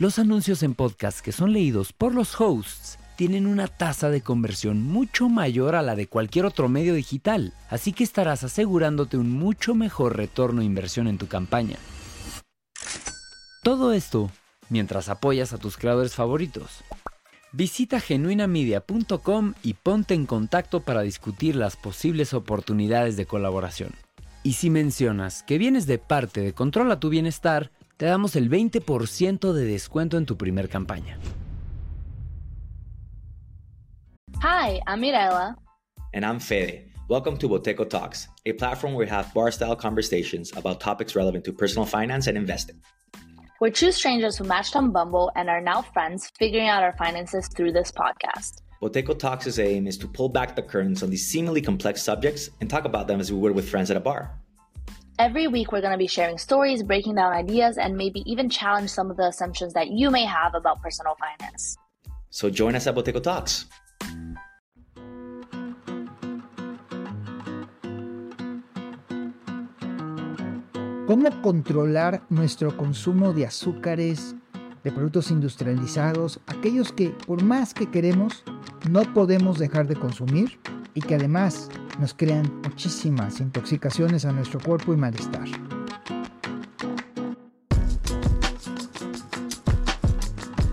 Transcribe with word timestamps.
Los 0.00 0.18
anuncios 0.18 0.62
en 0.62 0.72
podcast 0.72 1.20
que 1.20 1.30
son 1.30 1.52
leídos 1.52 1.92
por 1.92 2.14
los 2.14 2.40
hosts 2.40 2.98
tienen 3.16 3.46
una 3.46 3.66
tasa 3.68 4.08
de 4.08 4.22
conversión 4.22 4.82
mucho 4.82 5.28
mayor 5.28 5.74
a 5.74 5.82
la 5.82 5.94
de 5.94 6.06
cualquier 6.06 6.46
otro 6.46 6.70
medio 6.70 6.94
digital, 6.94 7.52
así 7.68 7.92
que 7.92 8.02
estarás 8.02 8.42
asegurándote 8.42 9.18
un 9.18 9.30
mucho 9.30 9.74
mejor 9.74 10.16
retorno 10.16 10.60
de 10.60 10.66
inversión 10.66 11.06
en 11.06 11.18
tu 11.18 11.26
campaña. 11.26 11.76
Todo 13.62 13.92
esto 13.92 14.30
mientras 14.70 15.10
apoyas 15.10 15.52
a 15.52 15.58
tus 15.58 15.76
creadores 15.76 16.14
favoritos. 16.14 16.82
Visita 17.52 18.00
genuinamedia.com 18.00 19.52
y 19.62 19.74
ponte 19.74 20.14
en 20.14 20.24
contacto 20.24 20.80
para 20.80 21.02
discutir 21.02 21.56
las 21.56 21.76
posibles 21.76 22.32
oportunidades 22.32 23.18
de 23.18 23.26
colaboración. 23.26 23.92
Y 24.44 24.54
si 24.54 24.70
mencionas 24.70 25.42
que 25.42 25.58
vienes 25.58 25.86
de 25.86 25.98
parte 25.98 26.40
de 26.40 26.54
Controla 26.54 26.98
tu 26.98 27.10
Bienestar, 27.10 27.70
te 28.00 28.06
damos 28.06 28.34
el 28.34 28.48
20% 28.48 29.52
de 29.52 29.64
descuento 29.66 30.16
en 30.16 30.24
tu 30.24 30.38
primer 30.38 30.70
campaña. 30.70 31.18
Hi, 34.42 34.80
I'm 34.86 35.00
Mirella. 35.02 35.54
And 36.14 36.24
I'm 36.24 36.40
Fede. 36.40 36.90
Welcome 37.10 37.36
to 37.36 37.46
Boteco 37.46 37.86
Talks, 37.86 38.26
a 38.46 38.54
platform 38.54 38.94
where 38.94 39.04
we 39.04 39.10
have 39.10 39.34
bar 39.34 39.52
style 39.52 39.76
conversations 39.76 40.50
about 40.56 40.80
topics 40.80 41.14
relevant 41.14 41.44
to 41.44 41.52
personal 41.52 41.84
finance 41.84 42.26
and 42.26 42.38
investing. 42.38 42.80
We're 43.60 43.68
two 43.68 43.92
strangers 43.92 44.38
who 44.38 44.44
matched 44.44 44.74
on 44.76 44.92
Bumble 44.92 45.30
and 45.36 45.50
are 45.50 45.60
now 45.60 45.82
friends, 45.82 46.32
figuring 46.38 46.68
out 46.68 46.82
our 46.82 46.96
finances 46.96 47.48
through 47.54 47.72
this 47.72 47.92
podcast. 47.92 48.62
Boteco 48.82 49.18
Talks' 49.18 49.58
aim 49.58 49.86
is 49.86 49.98
to 49.98 50.08
pull 50.08 50.30
back 50.30 50.56
the 50.56 50.62
curtains 50.62 51.02
on 51.02 51.10
these 51.10 51.26
seemingly 51.26 51.60
complex 51.60 52.02
subjects 52.02 52.48
and 52.62 52.70
talk 52.70 52.86
about 52.86 53.08
them 53.08 53.20
as 53.20 53.30
we 53.30 53.38
would 53.38 53.54
with 53.54 53.68
friends 53.68 53.90
at 53.90 53.98
a 53.98 54.00
bar. 54.00 54.39
Every 55.20 55.48
week, 55.48 55.70
we're 55.70 55.82
going 55.82 55.92
to 55.92 55.98
be 55.98 56.06
sharing 56.06 56.38
stories, 56.38 56.82
breaking 56.82 57.16
down 57.16 57.30
ideas, 57.34 57.76
and 57.76 57.94
maybe 57.94 58.22
even 58.24 58.48
challenge 58.48 58.88
some 58.88 59.10
of 59.10 59.18
the 59.18 59.24
assumptions 59.24 59.74
that 59.74 59.88
you 59.88 60.10
may 60.10 60.24
have 60.24 60.54
about 60.54 60.80
personal 60.80 61.14
finance. 61.20 61.76
So 62.30 62.48
join 62.48 62.74
us 62.74 62.86
at 62.86 62.94
Boteco 62.94 63.22
Talks. 63.22 63.66
¿Cómo 71.06 71.42
controlar 71.42 72.22
nuestro 72.30 72.74
consumo 72.78 73.34
de 73.34 73.44
azúcares, 73.44 74.34
de 74.82 74.90
productos 74.90 75.30
industrializados, 75.30 76.40
aquellos 76.46 76.92
que 76.92 77.10
por 77.26 77.42
más 77.42 77.74
que 77.74 77.90
queremos 77.90 78.42
no 78.88 79.02
podemos 79.12 79.58
dejar 79.58 79.86
de 79.86 79.96
consumir 79.96 80.58
y 80.94 81.02
que 81.02 81.16
además 81.16 81.68
nos 82.00 82.14
crean 82.14 82.62
muchísimas 82.62 83.40
intoxicaciones 83.40 84.24
a 84.24 84.32
nuestro 84.32 84.58
cuerpo 84.58 84.94
y 84.94 84.96
malestar? 84.96 85.46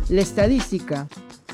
La 0.09 0.21
estadística 0.21 1.07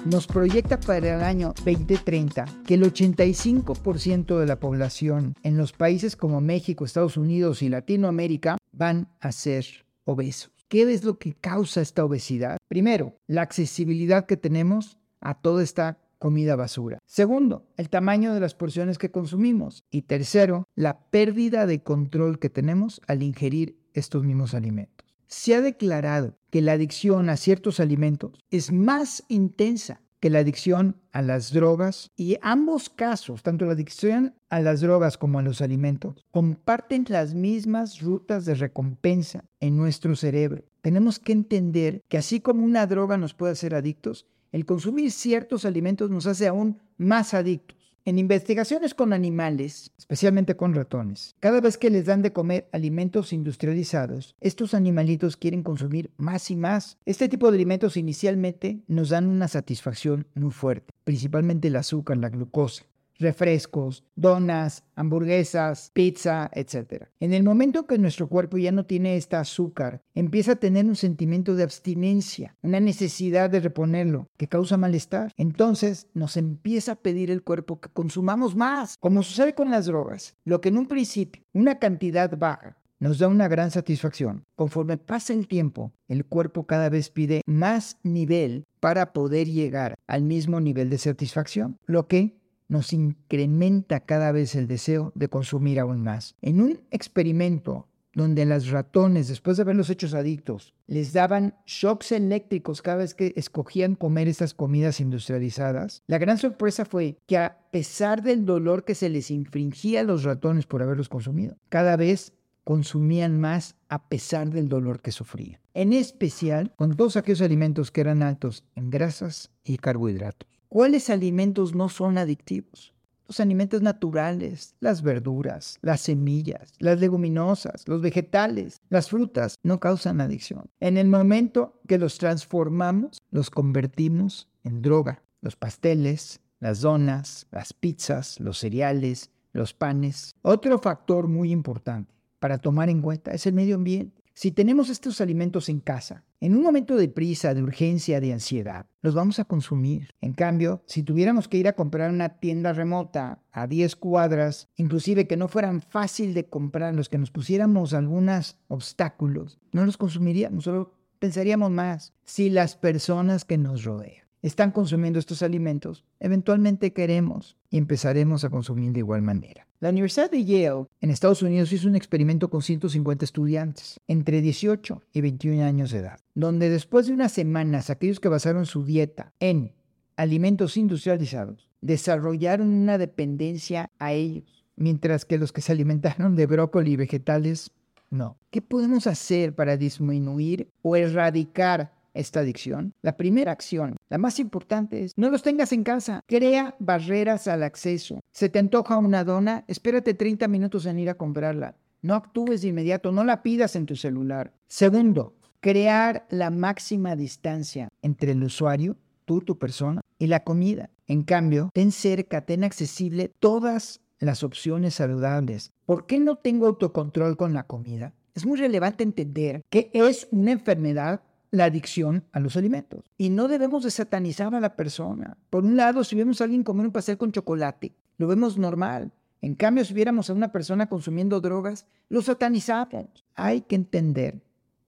nos 0.06 0.28
proyecta 0.28 0.80
para 0.80 1.16
el 1.16 1.24
año 1.24 1.54
2030 1.66 2.46
que 2.68 2.76
el 2.76 2.84
85% 2.84 4.38
de 4.38 4.46
la 4.46 4.60
población 4.60 5.34
en 5.42 5.58
los 5.58 5.72
países 5.72 6.16
como 6.16 6.40
México, 6.40 6.86
Estados 6.86 7.18
Unidos 7.18 7.64
y 7.64 7.70
Latinoamérica 7.70 8.58
van 8.72 9.08
a 9.22 9.32
ser 9.32 9.66
obesos. 10.06 10.52
¿Qué 10.68 10.84
es 10.92 11.04
lo 11.04 11.18
que 11.18 11.34
causa 11.34 11.82
esta 11.82 12.06
obesidad? 12.06 12.58
Primero, 12.68 13.16
la 13.28 13.42
accesibilidad 13.42 14.28
que 14.28 14.38
tenemos 14.38 15.00
a 15.20 15.36
toda 15.36 15.64
esta 15.64 16.03
comida 16.24 16.56
basura. 16.56 17.00
Segundo, 17.06 17.68
el 17.76 17.90
tamaño 17.90 18.34
de 18.34 18.40
las 18.40 18.56
porciones 18.56 18.98
que 18.98 19.12
consumimos. 19.12 19.84
Y 19.92 20.04
tercero, 20.04 20.70
la 20.74 21.02
pérdida 21.10 21.68
de 21.68 21.84
control 21.84 22.40
que 22.40 22.50
tenemos 22.50 23.02
al 23.08 23.24
ingerir 23.24 23.78
estos 23.94 24.24
mismos 24.24 24.54
alimentos. 24.54 25.06
Se 25.28 25.54
ha 25.54 25.60
declarado 25.60 26.38
que 26.50 26.62
la 26.62 26.72
adicción 26.72 27.30
a 27.30 27.36
ciertos 27.36 27.82
alimentos 27.82 28.40
es 28.52 28.72
más 28.72 29.26
intensa 29.28 30.00
que 30.22 30.30
la 30.30 30.40
adicción 30.40 30.96
a 31.12 31.22
las 31.22 31.52
drogas 31.52 32.10
y 32.16 32.38
ambos 32.42 32.90
casos, 32.90 33.44
tanto 33.44 33.66
la 33.66 33.74
adicción 33.74 34.34
a 34.50 34.62
las 34.62 34.80
drogas 34.80 35.18
como 35.18 35.40
a 35.40 35.42
los 35.42 35.60
alimentos, 35.60 36.24
comparten 36.32 37.04
las 37.10 37.34
mismas 37.34 38.00
rutas 38.00 38.46
de 38.46 38.56
recompensa 38.56 39.44
en 39.60 39.76
nuestro 39.76 40.16
cerebro. 40.16 40.64
Tenemos 40.80 41.20
que 41.20 41.34
entender 41.34 42.02
que 42.08 42.18
así 42.18 42.40
como 42.40 42.64
una 42.64 42.88
droga 42.88 43.18
nos 43.18 43.34
puede 43.34 43.52
hacer 43.52 43.76
adictos, 43.76 44.26
el 44.54 44.66
consumir 44.66 45.12
ciertos 45.12 45.66
alimentos 45.66 46.10
nos 46.10 46.28
hace 46.28 46.48
aún 46.48 46.80
más 46.98 47.34
adictos. 47.34 47.78
En 48.06 48.20
investigaciones 48.20 48.94
con 48.94 49.14
animales, 49.14 49.92
especialmente 49.98 50.56
con 50.56 50.76
ratones, 50.76 51.36
cada 51.40 51.62
vez 51.62 51.78
que 51.78 51.90
les 51.90 52.06
dan 52.06 52.22
de 52.22 52.34
comer 52.34 52.70
alimentos 52.72 53.34
industrializados, 53.34 54.36
estos 54.42 54.74
animalitos 54.74 55.38
quieren 55.38 55.64
consumir 55.64 56.12
más 56.18 56.52
y 56.52 56.58
más. 56.58 56.98
Este 57.06 57.30
tipo 57.30 57.50
de 57.50 57.56
alimentos 57.56 57.98
inicialmente 57.98 58.84
nos 58.88 59.10
dan 59.10 59.28
una 59.28 59.48
satisfacción 59.48 60.28
muy 60.36 60.52
fuerte, 60.52 60.94
principalmente 61.04 61.70
el 61.70 61.78
azúcar, 61.78 62.18
la 62.18 62.30
glucosa 62.30 62.84
refrescos, 63.20 64.04
donas, 64.16 64.84
hamburguesas, 64.96 65.92
pizza, 65.94 66.50
etc. 66.54 67.06
En 67.20 67.34
el 67.34 67.44
momento 67.44 67.86
que 67.86 67.98
nuestro 67.98 68.28
cuerpo 68.28 68.58
ya 68.58 68.72
no 68.72 68.86
tiene 68.86 69.16
este 69.16 69.36
azúcar, 69.36 70.02
empieza 70.14 70.54
a 70.54 70.58
tener 70.58 70.86
un 70.86 70.96
sentimiento 70.96 71.56
de 71.56 71.64
abstinencia, 71.64 72.56
una 72.62 72.80
necesidad 72.80 73.50
de 73.50 73.60
reponerlo, 73.60 74.28
que 74.38 74.48
causa 74.48 74.78
malestar. 74.78 75.32
Entonces 75.38 76.08
nos 76.14 76.38
empieza 76.38 76.94
a 76.94 77.02
pedir 77.02 77.32
el 77.32 77.44
cuerpo 77.44 77.80
que 77.80 77.90
consumamos 77.90 78.56
más, 78.56 78.98
como 78.98 79.24
sucede 79.24 79.56
con 79.56 79.72
las 79.72 79.86
drogas. 79.86 80.36
Lo 80.44 80.62
que 80.62 80.70
en 80.70 80.78
un 80.78 80.88
principio, 80.88 81.44
una 81.54 81.80
cantidad 81.80 82.38
baja, 82.38 82.78
nos 83.04 83.20
da 83.20 83.28
una 83.28 83.50
gran 83.50 83.70
satisfacción. 83.70 84.46
Conforme 84.56 84.98
pasa 84.98 85.34
el 85.34 85.50
tiempo, 85.50 85.92
el 86.08 86.26
cuerpo 86.26 86.66
cada 86.66 86.88
vez 86.88 87.10
pide 87.10 87.42
más 87.46 87.98
nivel 88.04 88.64
para 88.80 89.12
poder 89.12 89.48
llegar 89.48 89.96
al 90.08 90.24
mismo 90.24 90.62
nivel 90.62 90.90
de 90.90 90.98
satisfacción, 90.98 91.78
lo 91.86 92.08
que 92.08 92.38
nos 92.68 92.94
incrementa 92.94 94.02
cada 94.02 94.32
vez 94.32 94.56
el 94.56 94.68
deseo 94.68 95.12
de 95.16 95.28
consumir 95.28 95.80
aún 95.80 96.02
más. 96.02 96.36
En 96.42 96.62
un 96.62 96.82
experimento 96.92 97.88
donde 98.14 98.46
los 98.46 98.70
ratones, 98.70 99.28
después 99.28 99.58
de 99.58 99.64
haberlos 99.64 99.90
hechos 99.90 100.14
adictos, 100.14 100.74
les 100.88 101.14
daban 101.14 101.56
shocks 101.66 102.12
eléctricos 102.12 102.82
cada 102.82 102.98
vez 102.98 103.16
que 103.16 103.34
escogían 103.36 103.96
comer 103.96 104.28
estas 104.28 104.54
comidas 104.54 105.00
industrializadas, 105.00 106.04
la 106.08 106.20
gran 106.20 106.38
sorpresa 106.38 106.86
fue 106.86 107.18
que 107.26 107.38
a 107.38 107.58
pesar 107.72 108.22
del 108.22 108.46
dolor 108.46 108.86
que 108.86 108.96
se 108.96 109.10
les 109.10 109.32
infringía 109.32 110.02
a 110.02 110.04
los 110.04 110.24
ratones 110.24 110.68
por 110.68 110.84
haberlos 110.84 111.10
consumido, 111.10 111.58
cada 111.70 111.96
vez 111.96 112.34
consumían 112.64 113.40
más 113.40 113.76
a 113.90 114.08
pesar 114.08 114.50
del 114.50 114.70
dolor 114.70 115.02
que 115.02 115.12
sufrían. 115.12 115.60
En 115.74 115.92
especial 115.92 116.72
con 116.76 116.96
todos 116.96 117.18
aquellos 117.18 117.42
alimentos 117.42 117.92
que 117.92 118.02
eran 118.02 118.24
altos 118.24 118.64
en 118.76 118.90
grasas 118.90 119.52
y 119.64 119.78
carbohidratos. 119.78 120.53
¿Cuáles 120.74 121.12
alimentos 121.12 121.76
no 121.76 121.88
son 121.88 122.18
adictivos? 122.18 122.96
Los 123.28 123.40
alimentos 123.40 123.84
naturales, 123.84 124.74
las 124.80 125.04
verduras, 125.04 125.78
las 125.84 126.02
semillas, 126.02 126.74
las 126.80 127.00
leguminosas, 127.00 127.88
los 127.88 128.02
vegetales, 128.02 128.82
las 128.90 129.12
frutas 129.12 129.56
no 129.62 129.80
causan 129.80 130.20
adicción. 130.20 130.72
En 130.80 130.98
el 130.98 131.10
momento 131.10 131.80
que 131.88 132.00
los 132.00 132.18
transformamos, 132.18 133.22
los 133.30 133.52
convertimos 133.52 134.50
en 134.64 134.82
droga. 134.82 135.22
Los 135.42 135.56
pasteles, 135.56 136.40
las 136.60 136.82
donas, 136.82 137.46
las 137.52 137.74
pizzas, 137.74 138.40
los 138.40 138.58
cereales, 138.58 139.30
los 139.52 139.76
panes. 139.76 140.34
Otro 140.42 140.80
factor 140.80 141.28
muy 141.28 141.52
importante 141.52 142.12
para 142.40 142.58
tomar 142.58 142.90
en 142.90 143.04
cuenta 143.04 143.30
es 143.30 143.46
el 143.46 143.54
medio 143.54 143.76
ambiente. 143.76 144.24
Si 144.34 144.52
tenemos 144.52 144.90
estos 144.90 145.22
alimentos 145.22 145.70
en 145.70 145.82
casa, 145.82 146.24
en 146.40 146.56
un 146.56 146.64
momento 146.64 146.96
de 146.96 147.10
prisa, 147.10 147.54
de 147.54 147.62
urgencia, 147.62 148.20
de 148.20 148.34
ansiedad, 148.34 148.88
los 149.04 149.14
vamos 149.14 149.38
a 149.38 149.46
consumir. 149.46 150.16
En 150.22 150.34
cambio, 150.34 150.82
si 150.88 151.04
tuviéramos 151.04 151.48
que 151.48 151.58
ir 151.58 151.68
a 151.68 151.74
comprar 151.74 152.10
una 152.10 152.40
tienda 152.40 152.74
remota 152.74 153.44
a 153.52 153.68
10 153.68 153.98
cuadras, 153.98 154.70
inclusive 154.78 155.28
que 155.28 155.38
no 155.38 155.50
fueran 155.50 155.82
fácil 155.82 156.34
de 156.34 156.48
comprar, 156.48 156.96
los 156.96 157.10
que 157.10 157.20
nos 157.20 157.30
pusiéramos 157.30 157.94
algunos 157.94 158.58
obstáculos, 158.70 159.60
no 159.74 159.86
los 159.86 159.98
consumiríamos, 159.98 160.64
solo 160.64 160.94
pensaríamos 161.20 161.70
más. 161.70 162.14
Si 162.24 162.50
las 162.50 162.76
personas 162.76 163.46
que 163.46 163.58
nos 163.58 163.84
rodean 163.84 164.24
están 164.42 164.72
consumiendo 164.72 165.20
estos 165.20 165.44
alimentos, 165.44 166.06
eventualmente 166.20 166.94
queremos 166.94 167.58
y 167.70 167.78
empezaremos 167.78 168.44
a 168.44 168.50
consumir 168.50 168.94
de 168.94 169.00
igual 169.00 169.22
manera. 169.22 169.68
La 169.84 169.90
Universidad 169.90 170.32
de 170.32 170.46
Yale 170.46 170.86
en 171.02 171.10
Estados 171.10 171.42
Unidos 171.42 171.74
hizo 171.74 171.90
un 171.90 171.98
experimento 171.98 172.50
con 172.50 172.62
150 172.62 173.26
estudiantes 173.26 174.00
entre 174.08 174.40
18 174.40 175.02
y 175.12 175.20
21 175.20 175.62
años 175.62 175.92
de 175.92 175.98
edad, 175.98 176.22
donde 176.36 176.70
después 176.70 177.08
de 177.08 177.12
unas 177.12 177.34
semanas 177.34 177.90
aquellos 177.90 178.22
que 178.22 178.30
basaron 178.30 178.66
su 178.66 178.86
dieta 178.86 179.34
en 179.42 179.74
alimentos 180.16 180.78
industrializados 180.78 181.68
desarrollaron 181.82 182.70
una 182.70 182.98
dependencia 182.98 183.92
a 184.00 184.14
ellos, 184.14 184.64
mientras 184.78 185.26
que 185.26 185.38
los 185.38 185.52
que 185.52 185.60
se 185.60 185.74
alimentaron 185.74 186.38
de 186.38 186.46
brócoli 186.46 186.94
y 186.94 186.96
vegetales 186.96 187.72
no. 188.10 188.38
¿Qué 188.52 188.62
podemos 188.62 189.06
hacer 189.06 189.54
para 189.54 189.76
disminuir 189.76 190.70
o 190.82 190.96
erradicar 190.96 191.92
esta 192.14 192.42
adicción? 192.42 192.94
La 193.02 193.18
primera 193.18 193.52
acción, 193.52 193.98
la 194.10 194.18
más 194.18 194.40
importante 194.40 195.04
es, 195.04 195.14
no 195.18 195.30
los 195.30 195.44
tengas 195.44 195.72
en 195.72 195.84
casa, 195.84 196.22
crea 196.28 196.76
barreras 196.80 197.48
al 197.48 197.64
acceso. 197.64 198.20
Se 198.32 198.50
te 198.50 198.60
antoja 198.60 198.98
una 198.98 199.24
dona, 199.24 199.66
espérate 199.68 200.14
30 200.14 200.48
minutos 200.48 200.86
en 200.86 201.00
ir 201.00 201.10
a 201.10 201.18
comprarla. 201.18 201.76
No 202.02 202.16
actúes 202.16 202.62
de 202.62 202.68
inmediato, 202.70 203.12
no 203.12 203.24
la 203.24 203.44
pidas 203.44 203.76
en 203.76 203.86
tu 203.86 203.96
celular. 203.96 204.54
Segundo, 204.68 205.36
crear 205.62 206.28
la 206.30 206.50
máxima 206.50 207.16
distancia 207.16 207.88
entre 208.02 208.34
el 208.34 208.44
usuario, 208.44 208.98
tú, 209.26 209.42
tu 209.42 209.58
persona, 209.58 210.02
y 210.20 210.28
la 210.28 210.44
comida. 210.44 210.90
En 211.08 211.24
cambio, 211.24 211.70
ten 211.74 211.92
cerca, 211.92 212.46
ten 212.46 212.64
accesible 212.64 213.32
todas 213.40 214.02
las 214.20 214.44
opciones 214.44 214.96
saludables. 214.96 215.72
¿Por 215.86 216.06
qué 216.06 216.20
no 216.20 216.36
tengo 216.38 216.68
autocontrol 216.68 217.38
con 217.38 217.54
la 217.54 217.68
comida? 217.68 218.14
Es 218.36 218.46
muy 218.46 218.58
relevante 218.58 219.04
entender 219.04 219.62
que 219.70 219.92
es 219.94 220.28
una 220.32 220.52
enfermedad 220.52 221.22
la 221.54 221.66
adicción 221.66 222.24
a 222.32 222.40
los 222.40 222.58
alimentos. 222.58 223.12
Y 223.16 223.30
no 223.30 223.48
debemos 223.48 223.84
de 223.84 223.92
satanizar 223.92 224.56
a 224.56 224.60
la 224.60 224.76
persona. 224.76 225.38
Por 225.52 225.64
un 225.64 225.78
lado, 225.78 226.04
si 226.04 226.16
vemos 226.16 226.42
a 226.42 226.46
alguien 226.46 226.64
comer 226.64 226.88
un 226.88 226.92
pastel 226.92 227.20
con 227.20 227.32
chocolate, 227.32 227.94
lo 228.18 228.26
vemos 228.26 228.58
normal. 228.58 229.14
En 229.40 229.54
cambio, 229.54 229.86
si 229.86 229.94
viéramos 229.94 230.32
a 230.32 230.34
una 230.34 230.52
persona 230.52 230.90
consumiendo 230.90 231.42
drogas, 231.42 231.86
lo 232.10 232.24
satanizamos. 232.24 233.24
Hay 233.36 233.62
que 233.62 233.76
entender 233.76 234.42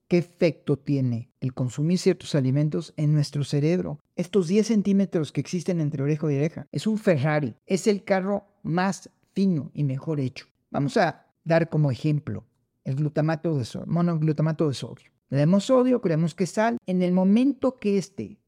qué 0.08 0.18
efecto 0.18 0.76
tiene 0.76 1.30
el 1.38 1.54
consumir 1.54 2.00
ciertos 2.00 2.34
alimentos 2.34 2.92
en 2.96 3.14
nuestro 3.14 3.44
cerebro. 3.44 4.00
Estos 4.16 4.48
10 4.48 4.66
centímetros 4.66 5.30
que 5.30 5.40
existen 5.40 5.80
entre 5.80 6.02
oreja 6.02 6.32
y 6.32 6.36
oreja 6.36 6.66
es 6.72 6.88
un 6.88 6.98
Ferrari, 6.98 7.54
es 7.66 7.86
el 7.86 8.02
carro 8.02 8.44
más 8.64 9.08
fino 9.34 9.70
y 9.72 9.84
mejor 9.84 10.18
hecho. 10.18 10.46
Vamos 10.72 10.96
a 10.96 11.26
dar 11.44 11.68
como 11.68 11.92
ejemplo 11.92 12.42
el 12.82 12.96
glutamato 12.96 13.56
de 13.56 13.64
sodio, 13.64 13.86
monoglutamato 13.86 14.66
de 14.66 14.74
sodio. 14.74 15.15
Le 15.28 15.38
damos 15.38 15.64
sodio, 15.64 16.00
creemos 16.00 16.36
que 16.36 16.46
sal. 16.46 16.78
En 16.86 17.02
el 17.02 17.12
momento 17.12 17.78
que 17.78 17.98
este 17.98 18.38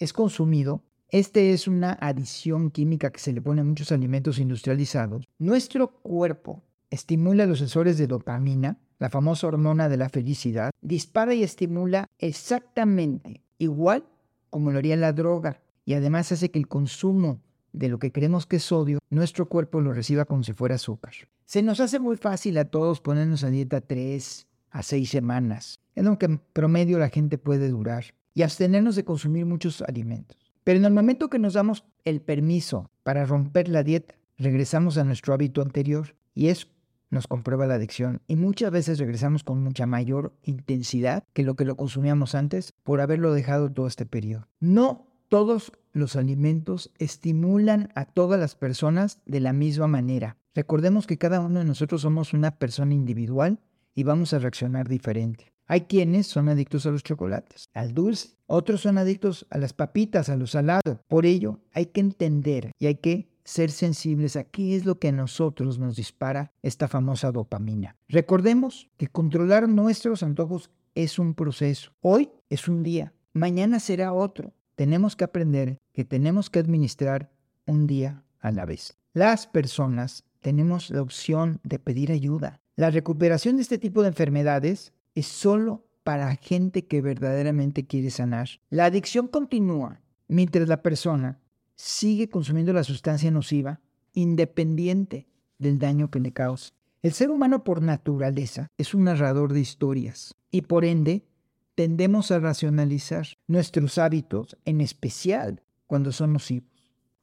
es 0.00 0.12
consumido, 0.12 0.82
este 1.10 1.52
es 1.52 1.68
una 1.68 1.96
adición 2.00 2.72
química 2.72 3.12
que 3.12 3.20
se 3.20 3.32
le 3.32 3.40
pone 3.40 3.60
a 3.60 3.64
muchos 3.64 3.92
alimentos 3.92 4.40
industrializados. 4.40 5.28
Nuestro 5.38 5.88
cuerpo 5.88 6.64
estimula 6.90 7.46
los 7.46 7.60
sensores 7.60 7.96
de 7.96 8.08
dopamina, 8.08 8.76
la 8.98 9.08
famosa 9.08 9.46
hormona 9.46 9.88
de 9.88 9.98
la 9.98 10.08
felicidad, 10.08 10.72
dispara 10.80 11.32
y 11.32 11.44
estimula 11.44 12.08
exactamente 12.18 13.42
igual 13.58 14.04
como 14.50 14.72
lo 14.72 14.78
haría 14.78 14.96
la 14.96 15.12
droga 15.12 15.62
y 15.84 15.94
además 15.94 16.32
hace 16.32 16.50
que 16.50 16.58
el 16.58 16.66
consumo 16.66 17.40
de 17.72 17.88
lo 17.88 18.00
que 18.00 18.10
creemos 18.10 18.46
que 18.46 18.56
es 18.56 18.64
sodio, 18.64 18.98
nuestro 19.10 19.48
cuerpo 19.48 19.80
lo 19.80 19.92
reciba 19.92 20.24
como 20.24 20.42
si 20.42 20.54
fuera 20.54 20.74
azúcar. 20.74 21.12
Se 21.44 21.62
nos 21.62 21.78
hace 21.78 22.00
muy 22.00 22.16
fácil 22.16 22.58
a 22.58 22.64
todos 22.64 23.00
ponernos 23.00 23.44
a 23.44 23.50
dieta 23.50 23.80
3 23.80 24.46
a 24.70 24.82
6 24.82 25.08
semanas 25.08 25.78
es 25.96 26.04
lo 26.04 26.18
que 26.18 26.26
en 26.26 26.38
promedio 26.38 26.98
la 27.00 27.08
gente 27.08 27.38
puede 27.38 27.68
durar, 27.68 28.14
y 28.36 28.42
abstenernos 28.42 28.94
de 28.94 29.04
consumir 29.04 29.46
muchos 29.46 29.80
alimentos. 29.82 30.36
Pero 30.62 30.78
en 30.78 30.84
el 30.84 30.92
momento 30.92 31.30
que 31.30 31.38
nos 31.38 31.54
damos 31.54 31.84
el 32.04 32.20
permiso 32.20 32.90
para 33.02 33.24
romper 33.24 33.68
la 33.68 33.82
dieta, 33.82 34.14
regresamos 34.36 34.98
a 34.98 35.04
nuestro 35.04 35.32
hábito 35.32 35.62
anterior 35.62 36.14
y 36.34 36.48
eso 36.48 36.68
nos 37.08 37.26
comprueba 37.26 37.66
la 37.66 37.76
adicción 37.76 38.20
y 38.26 38.36
muchas 38.36 38.70
veces 38.70 38.98
regresamos 38.98 39.42
con 39.42 39.62
mucha 39.62 39.86
mayor 39.86 40.34
intensidad 40.42 41.24
que 41.32 41.44
lo 41.44 41.56
que 41.56 41.64
lo 41.64 41.76
consumíamos 41.76 42.34
antes 42.34 42.72
por 42.82 43.00
haberlo 43.00 43.32
dejado 43.32 43.72
todo 43.72 43.86
este 43.86 44.04
periodo. 44.04 44.48
No 44.60 45.06
todos 45.28 45.72
los 45.92 46.14
alimentos 46.14 46.92
estimulan 46.98 47.90
a 47.94 48.04
todas 48.04 48.38
las 48.38 48.54
personas 48.54 49.22
de 49.24 49.40
la 49.40 49.54
misma 49.54 49.86
manera. 49.86 50.36
Recordemos 50.54 51.06
que 51.06 51.16
cada 51.16 51.40
uno 51.40 51.60
de 51.60 51.64
nosotros 51.64 52.02
somos 52.02 52.34
una 52.34 52.58
persona 52.58 52.92
individual 52.92 53.60
y 53.94 54.02
vamos 54.02 54.34
a 54.34 54.38
reaccionar 54.40 54.88
diferente. 54.88 55.55
Hay 55.66 55.82
quienes 55.82 56.26
son 56.28 56.48
adictos 56.48 56.86
a 56.86 56.90
los 56.90 57.02
chocolates, 57.02 57.68
al 57.74 57.92
dulce. 57.92 58.36
Otros 58.46 58.82
son 58.82 58.98
adictos 58.98 59.46
a 59.50 59.58
las 59.58 59.72
papitas, 59.72 60.28
a 60.28 60.36
lo 60.36 60.46
salado. 60.46 61.00
Por 61.08 61.26
ello, 61.26 61.60
hay 61.72 61.86
que 61.86 62.00
entender 62.00 62.72
y 62.78 62.86
hay 62.86 62.96
que 62.96 63.28
ser 63.42 63.70
sensibles 63.70 64.36
a 64.36 64.44
qué 64.44 64.76
es 64.76 64.84
lo 64.84 64.98
que 64.98 65.08
a 65.08 65.12
nosotros 65.12 65.78
nos 65.78 65.96
dispara 65.96 66.52
esta 66.62 66.88
famosa 66.88 67.32
dopamina. 67.32 67.96
Recordemos 68.08 68.90
que 68.96 69.08
controlar 69.08 69.68
nuestros 69.68 70.22
antojos 70.22 70.70
es 70.94 71.18
un 71.18 71.34
proceso. 71.34 71.92
Hoy 72.00 72.30
es 72.48 72.68
un 72.68 72.82
día, 72.82 73.12
mañana 73.32 73.80
será 73.80 74.12
otro. 74.12 74.52
Tenemos 74.74 75.16
que 75.16 75.24
aprender 75.24 75.78
que 75.92 76.04
tenemos 76.04 76.50
que 76.50 76.58
administrar 76.58 77.30
un 77.66 77.86
día 77.86 78.24
a 78.40 78.50
la 78.52 78.66
vez. 78.66 78.98
Las 79.12 79.46
personas 79.46 80.24
tenemos 80.40 80.90
la 80.90 81.02
opción 81.02 81.60
de 81.64 81.78
pedir 81.78 82.12
ayuda. 82.12 82.60
La 82.76 82.90
recuperación 82.90 83.56
de 83.56 83.62
este 83.62 83.78
tipo 83.78 84.02
de 84.02 84.08
enfermedades 84.08 84.92
es 85.16 85.26
solo 85.26 85.88
para 86.04 86.36
gente 86.36 86.86
que 86.86 87.02
verdaderamente 87.02 87.84
quiere 87.86 88.10
sanar. 88.10 88.48
La 88.70 88.84
adicción 88.84 89.26
continúa 89.26 90.00
mientras 90.28 90.68
la 90.68 90.82
persona 90.82 91.40
sigue 91.74 92.28
consumiendo 92.28 92.72
la 92.72 92.84
sustancia 92.84 93.30
nociva 93.32 93.80
independiente 94.12 95.26
del 95.58 95.80
daño 95.80 96.10
que 96.10 96.20
le 96.20 96.32
causa. 96.32 96.72
El 97.02 97.12
ser 97.12 97.30
humano 97.30 97.64
por 97.64 97.82
naturaleza 97.82 98.68
es 98.78 98.94
un 98.94 99.04
narrador 99.04 99.52
de 99.52 99.60
historias 99.60 100.34
y 100.50 100.62
por 100.62 100.84
ende 100.84 101.26
tendemos 101.74 102.30
a 102.30 102.38
racionalizar 102.38 103.26
nuestros 103.46 103.98
hábitos, 103.98 104.56
en 104.64 104.80
especial 104.80 105.62
cuando 105.86 106.12
son 106.12 106.32
nocivos. 106.32 106.70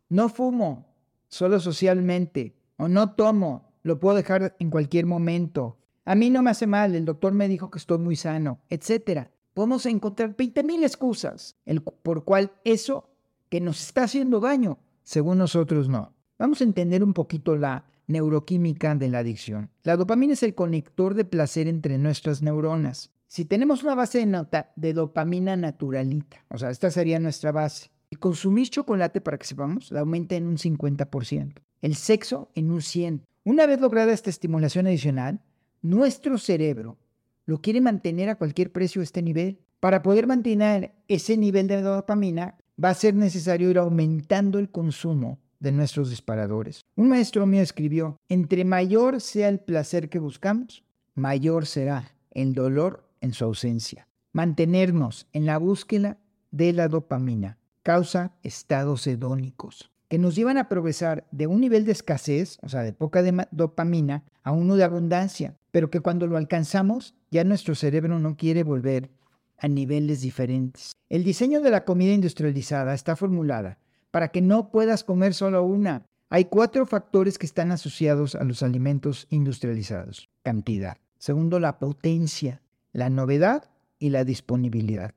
No 0.10 0.30
fumo, 0.30 0.94
solo 1.28 1.60
socialmente, 1.60 2.56
o 2.78 2.88
no 2.88 3.16
tomo, 3.16 3.74
lo 3.82 4.00
puedo 4.00 4.16
dejar 4.16 4.56
en 4.60 4.70
cualquier 4.70 5.06
momento, 5.06 5.80
a 6.06 6.16
mí 6.16 6.30
no 6.30 6.42
me 6.42 6.52
hace 6.52 6.68
mal, 6.68 6.96
el 6.96 7.06
doctor 7.06 7.34
me 7.34 7.48
dijo 7.48 7.72
que 7.72 7.80
estoy 7.80 7.98
muy 7.98 8.16
sano, 8.16 8.60
etc. 8.70 9.28
Podemos 9.54 9.86
encontrar 9.86 10.36
20.000 10.36 10.84
excusas 10.84 11.56
el, 11.66 11.82
por 11.82 12.26
cual 12.26 12.52
eso 12.64 13.10
que 13.50 13.62
nos 13.62 13.82
está 13.82 14.04
haciendo 14.04 14.40
daño, 14.40 14.80
según 15.04 15.38
nosotros 15.38 15.88
no. 15.88 16.14
Vamos 16.40 16.62
a 16.62 16.66
entender 16.66 17.04
un 17.04 17.14
poquito 17.14 17.56
la 17.56 17.86
neuroquímica 18.08 18.96
de 18.96 19.10
la 19.10 19.20
adicción. 19.20 19.70
La 19.84 19.96
dopamina 19.96 20.34
es 20.34 20.44
el 20.44 20.56
conector 20.56 21.14
de 21.14 21.26
placer 21.26 21.68
entre 21.68 21.98
nuestras 21.98 22.42
neuronas. 22.42 23.12
Si 23.28 23.46
tenemos 23.46 23.84
una 23.84 23.96
base 23.96 24.20
de, 24.20 24.26
nota, 24.26 24.74
de 24.76 24.94
dopamina 24.94 25.56
naturalita, 25.56 26.44
o 26.50 26.58
sea, 26.58 26.70
esta 26.70 26.92
sería 26.92 27.20
nuestra 27.20 27.52
base, 27.52 27.90
y 28.10 28.18
consumir 28.18 28.70
chocolate, 28.70 29.22
para 29.22 29.40
que 29.40 29.46
sepamos, 29.48 29.92
la 29.92 30.02
aumenta 30.02 30.36
en 30.36 30.46
un 30.46 30.58
50%. 30.58 31.54
El 31.82 31.96
sexo 31.96 32.52
en 32.54 32.70
un 32.70 32.80
100%. 32.80 33.22
Una 33.46 33.66
vez 33.66 33.82
lograda 33.82 34.14
esta 34.14 34.30
estimulación 34.30 34.86
adicional, 34.86 35.42
nuestro 35.84 36.38
cerebro 36.38 36.98
lo 37.46 37.62
quiere 37.62 37.82
mantener 37.82 38.30
a 38.30 38.36
cualquier 38.36 38.72
precio 38.72 39.02
este 39.02 39.22
nivel. 39.22 39.60
Para 39.80 40.02
poder 40.02 40.28
mantener 40.28 40.94
ese 41.10 41.38
nivel 41.38 41.68
de 41.68 41.82
dopamina, 41.82 42.58
va 42.82 42.90
a 42.90 42.94
ser 42.94 43.14
necesario 43.14 43.70
ir 43.70 43.78
aumentando 43.78 44.60
el 44.60 44.72
consumo 44.72 45.40
de 45.60 45.74
nuestros 45.74 46.10
disparadores. 46.10 46.86
Un 46.96 47.10
maestro 47.10 47.46
mío 47.46 47.62
escribió, 47.62 48.18
entre 48.30 48.64
mayor 48.64 49.20
sea 49.20 49.50
el 49.50 49.60
placer 49.60 50.10
que 50.10 50.20
buscamos, 50.20 50.86
mayor 51.16 51.66
será 51.66 52.16
el 52.32 52.54
dolor 52.54 53.10
en 53.20 53.34
su 53.34 53.44
ausencia. 53.44 54.08
Mantenernos 54.32 55.28
en 55.34 55.46
la 55.46 55.58
búsqueda 55.58 56.18
de 56.52 56.72
la 56.72 56.88
dopamina 56.88 57.58
causa 57.84 58.38
estados 58.42 59.06
hedónicos 59.06 59.92
que 60.14 60.20
nos 60.20 60.36
llevan 60.36 60.58
a 60.58 60.70
progresar 60.70 61.26
de 61.32 61.48
un 61.48 61.60
nivel 61.60 61.86
de 61.86 61.92
escasez, 61.92 62.60
o 62.62 62.70
sea, 62.70 62.84
de 62.84 62.94
poca 62.94 63.24
dopamina, 63.50 64.24
a 64.44 64.52
uno 64.52 64.76
de 64.76 64.84
abundancia, 64.84 65.58
pero 65.74 65.90
que 65.90 66.02
cuando 66.02 66.28
lo 66.28 66.38
alcanzamos, 66.38 67.16
ya 67.32 67.44
nuestro 67.44 67.74
cerebro 67.74 68.20
no 68.20 68.38
quiere 68.38 68.62
volver 68.62 69.10
a 69.58 69.68
niveles 69.68 70.22
diferentes. 70.22 70.92
El 71.10 71.24
diseño 71.24 71.62
de 71.62 71.72
la 71.72 71.84
comida 71.84 72.14
industrializada 72.14 72.94
está 72.94 73.16
formulada 73.16 73.80
para 74.12 74.28
que 74.28 74.40
no 74.40 74.70
puedas 74.70 75.04
comer 75.04 75.34
solo 75.34 75.64
una. 75.64 76.06
Hay 76.30 76.46
cuatro 76.46 76.86
factores 76.86 77.40
que 77.40 77.48
están 77.48 77.72
asociados 77.72 78.36
a 78.36 78.44
los 78.44 78.62
alimentos 78.62 79.26
industrializados. 79.32 80.30
Cantidad. 80.44 80.98
Segundo, 81.18 81.60
la 81.60 81.80
potencia, 81.80 82.62
la 82.92 83.10
novedad 83.10 83.72
y 83.98 84.12
la 84.12 84.26
disponibilidad. 84.26 85.16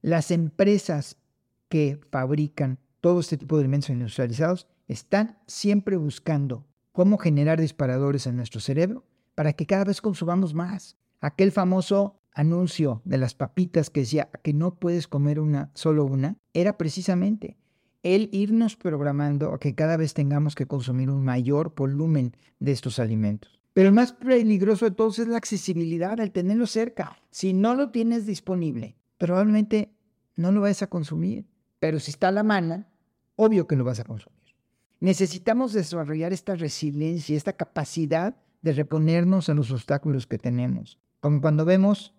Las 0.00 0.30
empresas 0.30 1.16
que 1.68 1.98
fabrican 2.12 2.78
todo 3.00 3.18
este 3.18 3.36
tipo 3.36 3.56
de 3.56 3.62
alimentos 3.62 3.90
industrializados 3.90 4.68
están 4.86 5.38
siempre 5.48 5.96
buscando 5.96 6.68
cómo 6.92 7.18
generar 7.18 7.60
disparadores 7.60 8.28
en 8.28 8.36
nuestro 8.36 8.60
cerebro 8.60 9.07
para 9.38 9.52
que 9.52 9.66
cada 9.66 9.84
vez 9.84 10.00
consumamos 10.00 10.52
más. 10.52 10.96
Aquel 11.20 11.52
famoso 11.52 12.18
anuncio 12.32 13.02
de 13.04 13.18
las 13.18 13.36
papitas 13.36 13.88
que 13.88 14.00
decía 14.00 14.30
que 14.42 14.52
no 14.52 14.74
puedes 14.74 15.06
comer 15.06 15.38
una, 15.38 15.70
solo 15.74 16.04
una, 16.06 16.38
era 16.54 16.76
precisamente 16.76 17.56
el 18.02 18.30
irnos 18.32 18.74
programando 18.74 19.54
a 19.54 19.60
que 19.60 19.76
cada 19.76 19.96
vez 19.96 20.12
tengamos 20.12 20.56
que 20.56 20.66
consumir 20.66 21.08
un 21.08 21.24
mayor 21.24 21.72
volumen 21.76 22.36
de 22.58 22.72
estos 22.72 22.98
alimentos. 22.98 23.60
Pero 23.74 23.90
el 23.90 23.94
más 23.94 24.12
peligroso 24.12 24.86
de 24.86 24.90
todos 24.90 25.20
es 25.20 25.28
la 25.28 25.36
accesibilidad, 25.36 26.18
el 26.18 26.32
tenerlo 26.32 26.66
cerca. 26.66 27.16
Si 27.30 27.52
no 27.52 27.76
lo 27.76 27.90
tienes 27.90 28.26
disponible, 28.26 28.96
probablemente 29.18 29.92
no 30.34 30.50
lo 30.50 30.62
vayas 30.62 30.82
a 30.82 30.88
consumir. 30.88 31.46
Pero 31.78 32.00
si 32.00 32.10
está 32.10 32.26
a 32.26 32.32
la 32.32 32.42
mano, 32.42 32.86
obvio 33.36 33.68
que 33.68 33.76
lo 33.76 33.84
vas 33.84 34.00
a 34.00 34.04
consumir. 34.04 34.56
Necesitamos 34.98 35.74
desarrollar 35.74 36.32
esta 36.32 36.56
resiliencia, 36.56 37.36
esta 37.36 37.52
capacidad 37.52 38.34
de 38.62 38.72
reponernos 38.72 39.48
a 39.48 39.54
los 39.54 39.70
obstáculos 39.70 40.26
que 40.26 40.38
tenemos. 40.38 40.98
Como 41.20 41.40
cuando 41.40 41.64
vemos 41.64 42.14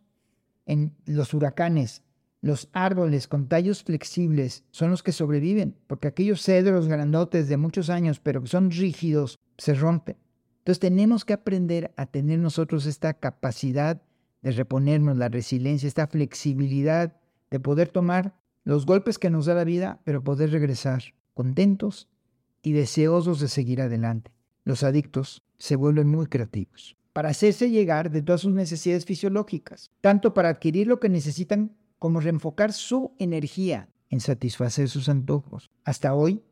en 0.66 0.96
los 1.06 1.34
huracanes, 1.34 2.04
los 2.42 2.70
árboles 2.72 3.28
con 3.28 3.48
tallos 3.48 3.84
flexibles 3.84 4.64
son 4.72 4.92
los 4.92 5.04
que 5.04 5.12
sobreviven, 5.12 5.76
porque 5.88 6.08
aquellos 6.08 6.42
cedros 6.42 6.88
grandotes 6.88 7.50
de 7.50 7.58
muchos 7.58 7.90
años, 7.90 8.20
pero 8.20 8.42
que 8.42 8.48
son 8.48 8.72
rígidos, 8.72 9.40
se 9.58 9.74
rompen. 9.74 10.18
Entonces 10.60 10.80
tenemos 10.80 11.26
que 11.26 11.34
aprender 11.34 11.92
a 11.98 12.06
tener 12.06 12.40
nosotros 12.40 12.86
esta 12.86 13.14
capacidad 13.14 14.02
de 14.42 14.52
reponernos, 14.52 15.18
la 15.18 15.28
resiliencia, 15.28 15.88
esta 15.88 16.08
flexibilidad 16.08 17.18
de 17.50 17.60
poder 17.60 17.90
tomar 17.90 18.36
los 18.64 18.86
golpes 18.86 19.18
que 19.18 19.30
nos 19.30 19.48
da 19.48 19.54
la 19.54 19.64
vida, 19.64 20.00
pero 20.06 20.24
poder 20.24 20.52
regresar 20.52 21.04
contentos 21.34 22.08
y 22.62 22.74
deseosos 22.74 23.40
de 23.40 23.48
seguir 23.48 23.82
adelante. 23.82 24.32
Los 24.70 24.84
adictos 24.84 25.42
se 25.58 25.76
vuelven 25.76 26.08
muy 26.08 26.28
creativos 26.28 26.96
para 27.12 27.30
hacerse 27.30 27.72
llegar 27.72 28.12
de 28.12 28.22
todas 28.22 28.42
sus 28.42 28.54
necesidades 28.54 29.04
fisiológicas, 29.04 29.90
tanto 30.00 30.36
para 30.36 30.50
adquirir 30.50 30.86
lo 30.86 31.00
que 31.00 31.10
necesitan 31.10 31.76
como 31.98 32.20
reenfocar 32.20 32.72
su 32.72 33.16
energía 33.18 33.90
en 34.12 34.20
satisfacer 34.20 34.88
sus 34.88 35.10
antojos. 35.10 35.72
Hasta 35.86 36.14
hoy, 36.14 36.44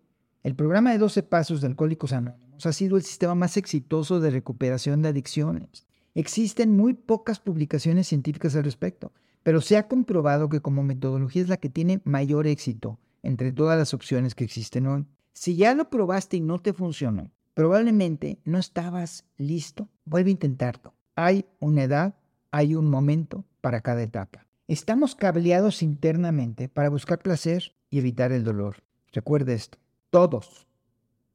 el 0.41 0.55
programa 0.55 0.91
de 0.91 0.97
12 0.97 1.21
Pasos 1.21 1.61
de 1.61 1.67
Alcohólicos 1.67 2.11
Anónimos 2.11 2.65
ha 2.65 2.73
sido 2.73 2.97
el 2.97 3.03
sistema 3.03 3.35
más 3.35 3.55
exitoso 3.55 4.19
de 4.19 4.31
recuperación 4.31 5.03
de 5.03 5.09
adicciones. 5.09 5.85
Existen 6.15 6.75
muy 6.75 6.95
pocas 6.95 7.39
publicaciones 7.39 8.07
científicas 8.07 8.55
al 8.55 8.63
respecto, 8.63 9.13
pero 9.43 9.61
se 9.61 9.77
ha 9.77 9.87
comprobado 9.87 10.49
que 10.49 10.61
como 10.61 10.81
metodología 10.81 11.43
es 11.43 11.49
la 11.49 11.57
que 11.57 11.69
tiene 11.69 12.01
mayor 12.03 12.47
éxito 12.47 12.97
entre 13.21 13.51
todas 13.51 13.77
las 13.77 13.93
opciones 13.93 14.33
que 14.33 14.43
existen 14.43 14.87
hoy. 14.87 15.05
Si 15.33 15.55
ya 15.55 15.75
lo 15.75 15.91
probaste 15.91 16.37
y 16.37 16.41
no 16.41 16.57
te 16.57 16.73
funcionó, 16.73 17.29
probablemente 17.57 18.39
no 18.45 18.59
estabas 18.59 19.25
listo. 19.35 19.89
Vuelve 20.05 20.29
a 20.29 20.33
intentarlo. 20.33 20.93
Hay 21.15 21.47
una 21.57 21.85
edad, 21.85 22.15
hay 22.51 22.75
un 22.75 22.87
momento 22.87 23.45
para 23.61 23.81
cada 23.81 24.03
etapa. 24.03 24.45
Estamos 24.67 25.15
cableados 25.15 25.81
internamente 25.81 26.69
para 26.69 26.89
buscar 26.89 27.17
placer 27.17 27.73
y 27.89 27.97
evitar 27.97 28.31
el 28.31 28.43
dolor. 28.43 28.83
Recuerde 29.11 29.55
esto. 29.55 29.79
Todos, 30.11 30.67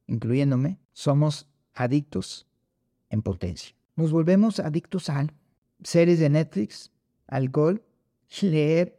incluyéndome, 0.07 0.79
somos 0.93 1.49
adictos 1.73 2.47
en 3.09 3.21
potencia. 3.21 3.75
Nos 3.97 4.13
volvemos 4.13 4.61
adictos 4.61 5.09
a 5.09 5.27
series 5.83 6.19
de 6.19 6.29
Netflix, 6.29 6.93
alcohol, 7.27 7.83
leer, 8.41 8.97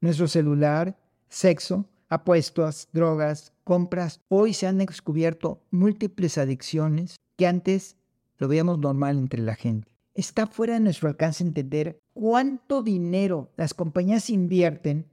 nuestro 0.00 0.26
celular, 0.26 0.98
sexo, 1.28 1.88
apuestas, 2.08 2.88
drogas, 2.92 3.52
compras. 3.64 4.20
Hoy 4.28 4.54
se 4.54 4.66
han 4.66 4.78
descubierto 4.78 5.62
múltiples 5.70 6.38
adicciones 6.38 7.16
que 7.36 7.46
antes 7.46 7.96
lo 8.38 8.46
veíamos 8.46 8.78
normal 8.78 9.18
entre 9.18 9.42
la 9.42 9.56
gente. 9.56 9.88
Está 10.14 10.46
fuera 10.46 10.74
de 10.74 10.80
nuestro 10.80 11.08
alcance 11.08 11.42
entender 11.42 11.98
cuánto 12.12 12.82
dinero 12.82 13.50
las 13.56 13.74
compañías 13.74 14.30
invierten 14.30 15.06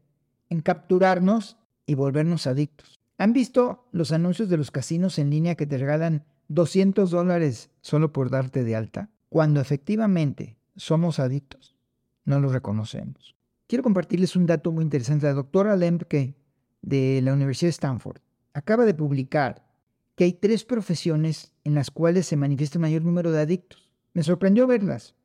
en 0.50 0.62
capturarnos 0.62 1.58
y 1.88 1.96
volvernos 1.96 2.46
adictos. 2.46 3.00
¿Han 3.18 3.34
visto 3.34 3.88
los 3.92 4.12
anuncios 4.12 4.50
de 4.50 4.58
los 4.58 4.70
casinos 4.70 5.18
en 5.18 5.30
línea 5.30 5.56
que 5.56 5.66
te 5.66 5.78
regalan 5.78 6.26
200 6.50 7.10
dólares 7.10 7.72
solo 7.82 8.14
por 8.14 8.30
darte 8.30 8.64
de 8.64 8.76
alta? 8.76 9.10
Cuando 9.30 9.60
efectivamente 9.60 10.58
somos 10.76 11.20
adictos, 11.20 11.76
no 12.26 12.40
lo 12.40 12.50
reconocemos. 12.50 13.36
Quiero 13.68 13.84
compartirles 13.84 14.36
un 14.36 14.46
dato 14.46 14.72
muy 14.72 14.84
interesante. 14.84 15.26
La 15.26 15.34
doctora 15.34 15.76
Lemke 15.76 16.36
de 16.82 17.22
la 17.24 17.34
Universidad 17.34 17.68
de 17.68 17.72
Stanford 17.72 18.22
acaba 18.54 18.86
de 18.86 18.94
publicar 18.94 19.66
que 20.16 20.26
hay 20.26 20.34
tres 20.34 20.66
profesiones 20.66 21.54
en 21.64 21.76
las 21.76 21.92
cuales 21.92 22.28
se 22.28 22.38
manifiesta 22.38 22.78
el 22.78 22.82
mayor 22.82 23.04
número 23.04 23.32
de 23.32 23.42
adictos. 23.42 23.92
Me 24.14 24.24
sorprendió 24.24 24.68
verlas. 24.68 25.16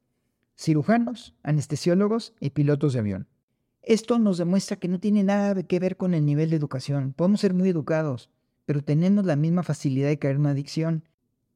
Cirujanos, 0.57 1.35
anestesiólogos 1.43 2.35
y 2.41 2.51
pilotos 2.51 2.93
de 2.93 3.01
avión. 3.01 3.29
Esto 3.83 4.19
nos 4.19 4.39
demuestra 4.39 4.77
que 4.77 4.89
no 4.89 4.99
tiene 4.99 5.23
nada 5.23 5.63
que 5.63 5.79
ver 5.79 5.97
con 5.97 6.15
el 6.15 6.25
nivel 6.25 6.51
de 6.51 6.57
educación. 6.57 7.13
Podemos 7.13 7.41
ser 7.41 7.55
muy 7.55 7.69
educados, 7.69 8.31
pero 8.65 8.83
tenemos 8.83 9.25
la 9.27 9.37
misma 9.37 9.63
facilidad 9.63 10.09
de 10.09 10.19
caer 10.19 10.37
en 10.37 10.41
una 10.41 10.51
adicción. 10.51 11.05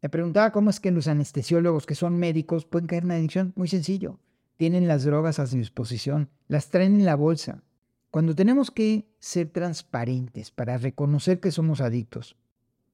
Me 0.03 0.09
preguntaba 0.09 0.53
cómo 0.53 0.71
es 0.71 0.81
que 0.81 0.91
los 0.91 1.09
anestesiólogos, 1.09 1.87
que 1.87 1.95
son 1.95 2.19
médicos, 2.19 2.67
pueden 2.67 2.87
caer 2.87 3.03
en 3.03 3.07
una 3.07 3.15
adicción. 3.17 3.53
Muy 3.57 3.69
sencillo. 3.69 4.21
Tienen 4.57 4.87
las 4.87 5.05
drogas 5.05 5.39
a 5.39 5.47
su 5.47 5.57
disposición, 5.57 6.29
las 6.47 6.69
traen 6.69 6.95
en 6.95 7.07
la 7.07 7.17
bolsa. 7.17 7.63
Cuando 8.11 8.35
tenemos 8.35 8.73
que 8.73 9.09
ser 9.21 9.51
transparentes 9.51 10.51
para 10.51 10.79
reconocer 10.79 11.39
que 11.39 11.53
somos 11.53 11.81
adictos, 11.81 12.37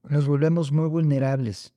nos 0.05 0.29
volvemos 0.29 0.73
muy 0.73 0.89
vulnerables. 0.89 1.73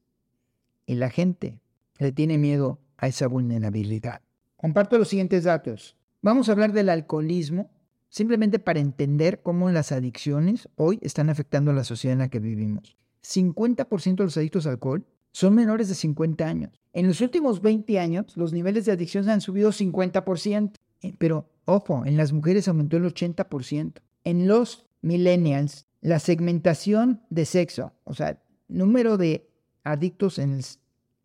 Y 0.85 0.95
la 0.95 1.09
gente 1.09 1.61
le 1.99 2.11
tiene 2.11 2.37
miedo 2.37 2.79
a 2.97 3.07
esa 3.07 3.27
vulnerabilidad. 3.27 4.21
Comparto 4.57 4.97
los 4.97 5.07
siguientes 5.07 5.45
datos. 5.45 5.95
Vamos 6.21 6.49
a 6.49 6.51
hablar 6.51 6.73
del 6.73 6.89
alcoholismo, 6.89 7.71
simplemente 8.09 8.59
para 8.59 8.81
entender 8.81 9.41
cómo 9.41 9.69
las 9.69 9.93
adicciones 9.93 10.67
hoy 10.75 10.99
están 11.01 11.29
afectando 11.29 11.71
a 11.71 11.75
la 11.75 11.85
sociedad 11.85 12.13
en 12.13 12.19
la 12.19 12.29
que 12.29 12.39
vivimos. 12.39 12.97
50% 13.23 14.15
de 14.17 14.23
los 14.25 14.35
adictos 14.35 14.65
al 14.65 14.73
alcohol 14.73 15.05
son 15.31 15.55
menores 15.55 15.87
de 15.87 15.95
50 15.95 16.45
años. 16.45 16.81
En 16.91 17.07
los 17.07 17.21
últimos 17.21 17.61
20 17.61 17.99
años, 17.99 18.35
los 18.35 18.51
niveles 18.51 18.83
de 18.83 18.91
adicción 18.91 19.29
han 19.29 19.39
subido 19.39 19.71
50%. 19.71 20.73
Eh, 21.01 21.13
pero 21.17 21.49
Ojo, 21.69 22.03
en 22.03 22.17
las 22.17 22.33
mujeres 22.33 22.67
aumentó 22.67 22.97
el 22.97 23.03
80%. 23.03 24.01
En 24.23 24.47
los 24.47 24.87
millennials, 25.03 25.85
la 26.01 26.17
segmentación 26.17 27.21
de 27.29 27.45
sexo, 27.45 27.93
o 28.05 28.15
sea, 28.15 28.41
número 28.67 29.17
de 29.17 29.47
adictos 29.83 30.39
en 30.39 30.61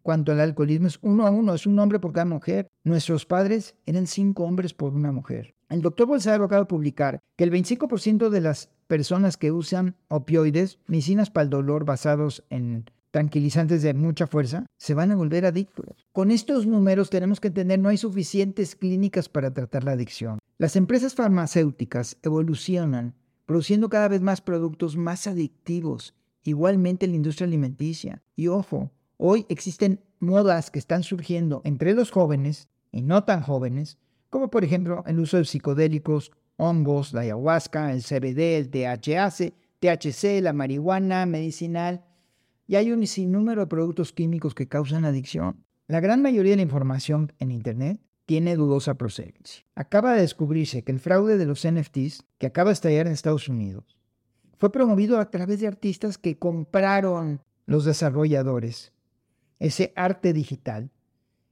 cuanto 0.02 0.32
al 0.32 0.40
alcoholismo 0.40 0.86
es 0.86 0.98
uno 1.00 1.26
a 1.26 1.30
uno, 1.30 1.54
es 1.54 1.66
un 1.66 1.78
hombre 1.78 1.98
por 1.98 2.12
cada 2.12 2.26
mujer. 2.26 2.68
Nuestros 2.82 3.24
padres 3.24 3.74
eran 3.86 4.06
cinco 4.06 4.44
hombres 4.44 4.74
por 4.74 4.92
una 4.92 5.12
mujer. 5.12 5.54
El 5.70 5.80
doctor 5.80 6.06
Bolsaro 6.06 6.44
acaba 6.44 6.60
de 6.60 6.66
publicar 6.66 7.20
que 7.36 7.44
el 7.44 7.50
25% 7.50 8.28
de 8.28 8.40
las 8.42 8.68
personas 8.86 9.38
que 9.38 9.50
usan 9.50 9.96
opioides, 10.08 10.78
medicinas 10.86 11.30
para 11.30 11.44
el 11.44 11.50
dolor 11.50 11.86
basados 11.86 12.44
en 12.50 12.90
tranquilizantes 13.14 13.82
de 13.82 13.94
mucha 13.94 14.26
fuerza, 14.26 14.66
se 14.76 14.92
van 14.92 15.12
a 15.12 15.14
volver 15.14 15.46
adictos. 15.46 16.04
Con 16.10 16.32
estos 16.32 16.66
números 16.66 17.10
tenemos 17.10 17.38
que 17.38 17.46
entender 17.46 17.78
no 17.78 17.88
hay 17.88 17.96
suficientes 17.96 18.74
clínicas 18.74 19.28
para 19.28 19.54
tratar 19.54 19.84
la 19.84 19.92
adicción. 19.92 20.40
Las 20.58 20.74
empresas 20.74 21.14
farmacéuticas 21.14 22.16
evolucionan, 22.24 23.14
produciendo 23.46 23.88
cada 23.88 24.08
vez 24.08 24.20
más 24.20 24.40
productos 24.40 24.96
más 24.96 25.28
adictivos, 25.28 26.16
igualmente 26.42 27.04
en 27.04 27.12
la 27.12 27.18
industria 27.18 27.46
alimenticia. 27.46 28.20
Y 28.34 28.48
ojo, 28.48 28.90
hoy 29.16 29.46
existen 29.48 30.00
modas 30.18 30.72
que 30.72 30.80
están 30.80 31.04
surgiendo 31.04 31.62
entre 31.62 31.94
los 31.94 32.10
jóvenes 32.10 32.68
y 32.90 33.02
no 33.02 33.22
tan 33.22 33.42
jóvenes, 33.42 33.96
como 34.28 34.50
por 34.50 34.64
ejemplo 34.64 35.04
el 35.06 35.20
uso 35.20 35.36
de 35.36 35.44
psicodélicos, 35.44 36.32
hongos, 36.56 37.12
la 37.12 37.20
ayahuasca, 37.20 37.92
el 37.92 38.02
CBD, 38.02 38.56
el 38.56 38.70
THC, 38.70 39.54
THC, 39.78 40.42
la 40.42 40.52
marihuana 40.52 41.26
medicinal, 41.26 42.04
y 42.66 42.76
hay 42.76 42.92
un 42.92 43.06
sinnúmero 43.06 43.62
de 43.62 43.66
productos 43.66 44.12
químicos 44.12 44.54
que 44.54 44.68
causan 44.68 45.04
adicción. 45.04 45.64
La 45.86 46.00
gran 46.00 46.22
mayoría 46.22 46.52
de 46.52 46.56
la 46.56 46.62
información 46.62 47.32
en 47.38 47.50
Internet 47.50 48.00
tiene 48.26 48.56
dudosa 48.56 48.94
procedencia. 48.94 49.64
Acaba 49.74 50.14
de 50.14 50.22
descubrirse 50.22 50.82
que 50.82 50.92
el 50.92 51.00
fraude 51.00 51.36
de 51.36 51.46
los 51.46 51.66
NFTs, 51.66 52.24
que 52.38 52.46
acaba 52.46 52.70
de 52.70 52.74
estallar 52.74 53.06
en 53.06 53.12
Estados 53.12 53.48
Unidos, 53.48 53.98
fue 54.58 54.72
promovido 54.72 55.18
a 55.18 55.30
través 55.30 55.60
de 55.60 55.66
artistas 55.66 56.16
que 56.16 56.38
compraron 56.38 57.40
los 57.66 57.84
desarrolladores 57.84 58.92
ese 59.58 59.92
arte 59.96 60.32
digital 60.32 60.90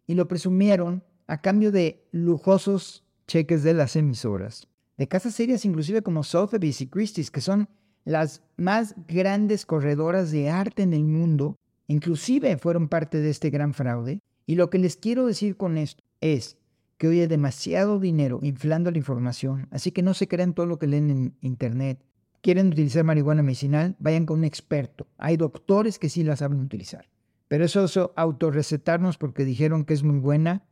y 0.07 0.14
lo 0.14 0.28
presumieron 0.28 1.04
a 1.26 1.40
cambio 1.40 1.73
de 1.73 2.07
lujosos 2.12 3.04
cheques 3.26 3.62
de 3.62 3.75
las 3.75 3.97
emisoras, 3.97 4.69
de 4.99 5.09
casas 5.09 5.35
serias 5.35 5.64
inclusive 5.64 6.02
como 6.02 6.23
Sotheby's 6.23 6.81
y 6.81 6.88
Christie's, 6.88 7.31
que 7.31 7.40
son 7.40 7.69
las 8.04 8.42
más 8.56 8.94
grandes 9.09 9.66
corredoras 9.66 10.30
de 10.30 10.50
arte 10.50 10.82
en 10.82 10.92
el 10.92 11.04
mundo, 11.04 11.56
inclusive 11.87 12.56
fueron 12.59 12.88
parte 12.88 13.21
de 13.21 13.30
este 13.30 13.50
gran 13.50 13.75
fraude. 13.75 14.21
Y 14.47 14.56
lo 14.56 14.71
que 14.71 14.78
les 14.78 14.97
quiero 14.97 15.26
decir 15.26 15.56
con 15.56 15.78
esto 15.78 16.02
es 16.21 16.59
que 16.99 17.09
hoy 17.09 17.21
hay 17.21 17.26
demasiado 17.26 17.99
dinero 17.99 18.38
inflando 18.42 18.90
la 18.90 18.99
información, 18.99 19.66
así 19.71 19.90
que 19.90 20.02
no 20.02 20.14
se 20.14 20.28
crean 20.28 20.54
todo 20.54 20.66
lo 20.66 20.78
que 20.78 20.87
leen 20.87 21.11
en 21.11 21.37
Internet. 21.40 21.99
quieren 22.40 22.68
utilizar 22.68 23.04
marihuana 23.04 23.42
medicinal, 23.42 23.94
vayan 24.00 24.26
con 24.26 24.40
un 24.40 24.44
experto. 24.44 25.06
Hay 25.16 25.37
doctores 25.37 25.99
que 25.99 26.09
sí 26.09 26.25
la 26.25 26.35
saben 26.37 26.61
utilizar. 26.61 27.09
Pero 27.47 27.64
eso, 27.64 27.85
eso 27.85 28.12
autorrecetarnos 28.16 29.16
porque 29.16 29.44
dijeron 29.44 29.85
que 29.85 29.94
es 29.94 30.02
muy 30.02 30.18
buena, 30.18 30.64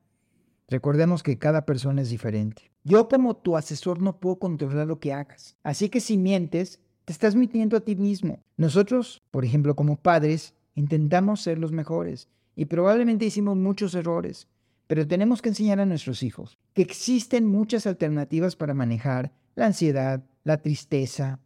recordemos 0.68 1.22
que 1.22 1.38
cada 1.38 1.66
persona 1.66 2.02
es 2.02 2.10
diferente. 2.10 2.70
Yo 2.82 3.08
como 3.08 3.36
tu 3.36 3.56
asesor 3.56 4.00
no 4.00 4.18
puedo 4.18 4.38
controlar 4.38 4.86
lo 4.86 4.98
que 4.98 5.12
hagas. 5.12 5.56
Así 5.62 5.90
que 5.90 6.00
si 6.00 6.16
mientes, 6.16 6.80
estás 7.12 7.34
mintiendo 7.34 7.76
a 7.76 7.80
ti 7.80 7.96
mismo. 7.96 8.42
Nosotros, 8.56 9.22
por 9.30 9.44
ejemplo, 9.44 9.74
como 9.74 9.96
padres, 9.96 10.54
intentamos 10.74 11.40
ser 11.40 11.58
los 11.58 11.72
mejores 11.72 12.28
y 12.54 12.66
probablemente 12.66 13.24
hicimos 13.24 13.56
muchos 13.56 13.94
errores, 13.94 14.48
pero 14.86 15.06
tenemos 15.06 15.42
que 15.42 15.50
enseñar 15.50 15.80
a 15.80 15.86
nuestros 15.86 16.22
hijos 16.22 16.58
que 16.74 16.82
existen 16.82 17.46
muchas 17.46 17.86
alternativas 17.86 18.56
para 18.56 18.74
manejar 18.74 19.32
la 19.54 19.66
ansiedad, 19.66 20.24
la 20.44 20.58
tristeza, 20.62 21.40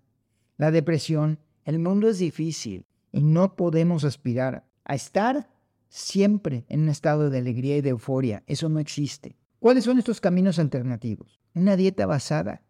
la 0.57 0.71
depresión. 0.71 1.39
El 1.65 1.79
mundo 1.79 2.09
es 2.09 2.19
difícil 2.19 2.85
y 3.13 3.23
no 3.23 3.57
podemos 3.57 4.05
aspirar 4.05 4.67
a 4.85 4.95
estar 4.95 5.49
siempre 5.89 6.65
en 6.69 6.83
un 6.83 6.89
estado 6.89 7.31
de 7.31 7.39
alegría 7.39 7.77
y 7.77 7.81
de 7.81 7.91
euforia. 7.91 8.43
Eso 8.47 8.69
no 8.69 8.81
existe. 8.81 9.37
¿Cuáles 9.61 9.85
son 9.85 9.99
estos 9.99 10.21
caminos 10.21 10.59
alternativos? 10.59 11.41
Una 11.55 11.77
dieta 11.77 12.05
basada 12.05 12.63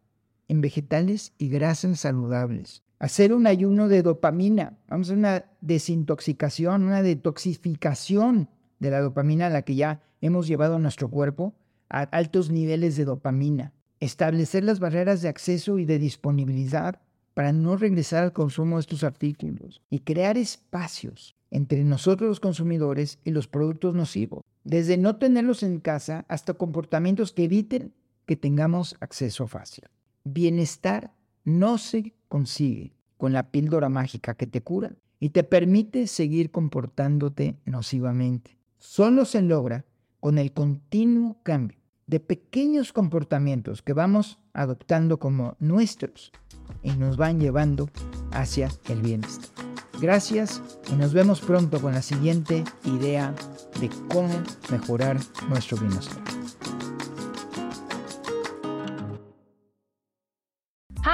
en 0.46 0.60
vegetales 0.60 1.32
y 1.38 1.48
grasas 1.48 2.00
saludables. 2.00 2.83
Hacer 2.98 3.34
un 3.34 3.46
ayuno 3.46 3.88
de 3.88 4.02
dopamina. 4.02 4.78
Vamos 4.88 5.08
a 5.08 5.12
hacer 5.12 5.18
una 5.18 5.44
desintoxicación, 5.60 6.84
una 6.84 7.02
detoxificación 7.02 8.48
de 8.78 8.90
la 8.90 9.00
dopamina 9.00 9.46
a 9.46 9.50
la 9.50 9.62
que 9.62 9.74
ya 9.74 10.02
hemos 10.20 10.46
llevado 10.46 10.76
a 10.76 10.78
nuestro 10.78 11.08
cuerpo 11.08 11.54
a 11.88 12.02
altos 12.02 12.50
niveles 12.50 12.96
de 12.96 13.04
dopamina. 13.04 13.72
Establecer 14.00 14.64
las 14.64 14.80
barreras 14.80 15.22
de 15.22 15.28
acceso 15.28 15.78
y 15.78 15.84
de 15.84 15.98
disponibilidad 15.98 17.00
para 17.34 17.52
no 17.52 17.76
regresar 17.76 18.22
al 18.24 18.32
consumo 18.32 18.76
de 18.76 18.80
estos 18.80 19.04
artículos 19.04 19.82
y 19.90 20.00
crear 20.00 20.38
espacios 20.38 21.34
entre 21.50 21.84
nosotros 21.84 22.28
los 22.28 22.40
consumidores 22.40 23.18
y 23.24 23.30
los 23.30 23.48
productos 23.48 23.94
nocivos, 23.94 24.42
desde 24.64 24.96
no 24.96 25.16
tenerlos 25.16 25.62
en 25.62 25.78
casa 25.80 26.24
hasta 26.28 26.54
comportamientos 26.54 27.32
que 27.32 27.44
eviten 27.44 27.92
que 28.26 28.36
tengamos 28.36 28.96
acceso 29.00 29.46
fácil. 29.46 29.84
Bienestar 30.24 31.12
no 31.44 31.78
se 31.78 32.14
consigue 32.28 32.94
con 33.16 33.32
la 33.32 33.50
píldora 33.50 33.88
mágica 33.88 34.34
que 34.34 34.46
te 34.46 34.62
cura 34.62 34.92
y 35.20 35.30
te 35.30 35.44
permite 35.44 36.06
seguir 36.06 36.50
comportándote 36.50 37.56
nocivamente. 37.64 38.58
Solo 38.78 39.24
se 39.24 39.42
logra 39.42 39.84
con 40.20 40.38
el 40.38 40.52
continuo 40.52 41.38
cambio 41.42 41.78
de 42.06 42.20
pequeños 42.20 42.92
comportamientos 42.92 43.82
que 43.82 43.92
vamos 43.92 44.38
adoptando 44.52 45.18
como 45.18 45.56
nuestros 45.58 46.32
y 46.82 46.92
nos 46.92 47.16
van 47.16 47.40
llevando 47.40 47.88
hacia 48.32 48.68
el 48.88 49.00
bienestar. 49.00 49.50
Gracias 50.00 50.62
y 50.92 50.96
nos 50.96 51.14
vemos 51.14 51.40
pronto 51.40 51.80
con 51.80 51.94
la 51.94 52.02
siguiente 52.02 52.64
idea 52.84 53.34
de 53.80 53.88
cómo 54.10 54.34
mejorar 54.70 55.18
nuestro 55.48 55.78
bienestar. 55.78 56.33